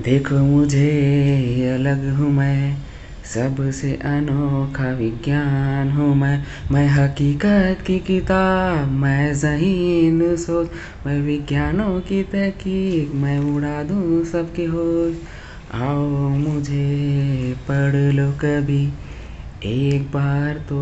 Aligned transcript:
देखो 0.00 0.34
मुझे, 0.34 1.70
अलग 1.74 2.14
हूँ 2.14 2.32
मैं। 2.32 2.76
सबसे 3.34 3.92
अनोखा 3.92 4.90
विज्ञान 4.92 5.90
हूँ 5.90 6.16
मैं। 6.16 6.44
मैं 6.72 6.88
हकीकत 6.88 7.84
की 7.86 7.98
किताब, 7.98 8.90
मैं 8.90 9.34
जहीन 9.34 10.36
सोच। 10.36 10.70
मैं 11.06 11.20
विज्ञानों 11.22 12.00
की 12.00 12.22
तहकीक, 12.22 13.14
मैं 13.14 13.38
उड़ा 13.38 13.82
दूँ 13.82 14.24
सबकी 14.24 14.64
होश। 14.64 15.14
आओ 15.74 16.28
मुझे, 16.28 17.54
पढ़ 17.70 17.96
लो 17.96 18.32
कभी। 18.32 18.92
एक 19.66 20.02
बार 20.02 20.54
तो 20.54 20.76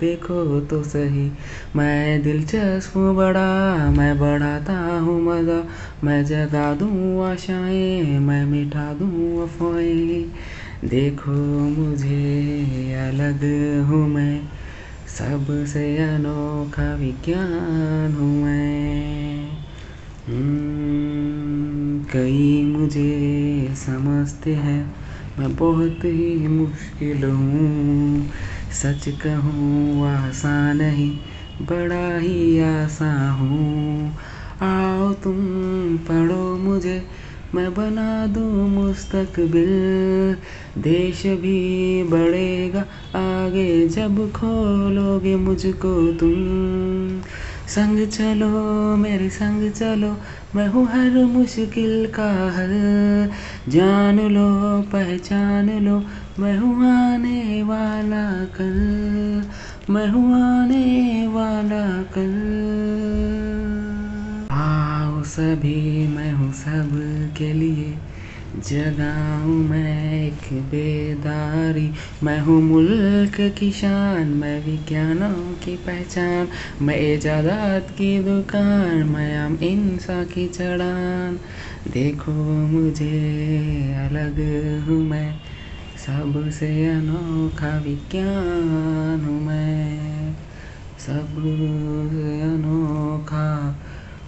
देखो 0.00 0.60
तो 0.60 0.82
सही। 0.82 1.32
मैं 1.76 2.22
दिलचस्प 2.22 2.96
हूँ 2.96 3.16
बड़ा, 3.16 3.76
मैं 3.90 4.18
बढ़ाता 4.18 4.78
हूँ 4.98 5.22
मज़ा। 5.22 5.62
मैं 6.04 6.24
जगा 6.24 6.74
दूँ 6.74 7.24
आशाएँ 7.24 8.18
मैं 8.18 8.46
मिटा 8.46 8.94
दूँ 8.94 9.42
अफवाहें। 9.42 10.24
देखो 10.88 11.30
मुझे 11.60 12.92
अलग 12.92 13.40
हूँ 13.86 14.08
मैं। 14.08 14.48
सबसे 15.18 15.96
अनोखा 15.96 16.94
विज्ञान 16.94 18.14
हूँ 18.14 18.44
मैं। 18.44 19.48
हम्म, 20.28 22.04
कई 22.12 22.64
मुझे 22.64 23.68
समझते 23.74 24.54
हैं। 24.54 24.94
मैं 25.38 25.56
बहुत 25.56 25.98
ही 26.04 26.48
मुश्किल 26.48 27.24
हूँ। 27.24 28.30
सच 28.82 29.04
कहूँ 29.08 30.06
आसान 30.08 30.76
नहीं 30.76 31.18
बड़ा 31.62 32.18
ही 32.18 32.58
आसान 32.58 33.30
हूँ। 33.30 34.16
तुम 35.12 35.46
पढ़ो 35.96 36.56
मुझे, 36.56 37.06
मैं 37.54 37.74
बना 37.74 38.26
दूँ 38.26 38.68
मुस्तकबिल। 38.68 40.36
देश 40.82 41.22
भी 41.26 42.02
बढ़ेगा 42.04 42.80
आगे, 43.14 43.88
जब 43.88 44.32
खोलोगे 44.32 45.36
मुझको 45.36 46.12
तुम। 46.12 46.34
संग 47.68 48.06
चलो, 48.06 48.96
मेरे 48.96 49.28
संग 49.28 49.70
चलो, 49.70 50.16
मैं 50.54 50.68
हूँ 50.68 50.86
हर 50.86 51.24
मुश्किल 51.24 52.06
का 52.06 52.50
हल। 52.56 53.30
जान 53.68 54.20
लो, 54.20 54.82
पहचान 54.82 55.70
लो, 55.70 56.04
मैं 56.38 56.58
हूँ 56.58 56.86
आने 56.86 57.62
वाला 57.62 58.44
कल। 58.44 59.42
मैं 59.90 60.08
हूँ 60.08 60.34
आने 60.34 61.26
वाला 61.26 62.02
कल। 62.02 62.55
सभी 65.36 66.06
मैं 66.08 66.32
हूँ 66.32 66.52
सब 66.52 66.90
के 67.38 67.52
लिए। 67.52 67.94
जगाऊँ 68.56 69.56
मैं 69.68 70.22
एक 70.24 70.62
बेदारी। 70.62 71.90
मैं 72.22 72.40
हूँ 72.40 72.62
मुल्क 72.62 73.54
की 73.58 73.72
शान, 73.72 74.28
मैं 74.28 74.64
विज्ञानों 74.64 75.54
की 75.54 75.76
पहचान। 75.76 76.48
मैं 76.82 77.14
इजादात 77.14 77.90
की 77.90 78.18
दुकान, 78.18 79.02
मैं 79.02 79.38
आम 79.38 79.58
इंसा 79.62 80.24
की 80.24 80.48
चढ़ान। 80.48 81.40
देखो 81.90 82.32
मुझे, 82.66 83.20
अलग 83.92 84.34
हूँ 84.88 85.04
मैं। 85.04 85.34
सबसे 86.06 86.86
अनोखा 86.86 87.78
विज्ञान 87.78 89.24
हूँ 89.24 89.42
मैं। 89.42 90.16
अनोखा 90.98 92.15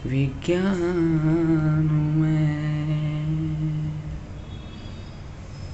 विज्ञान 0.08 1.88
हूँ 1.90 2.12
मैं 2.20 2.57